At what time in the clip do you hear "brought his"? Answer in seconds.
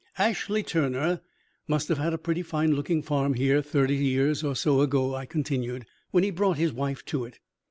6.31-6.73